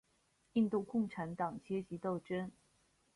[0.53, 2.51] 印度共产党阶级斗争。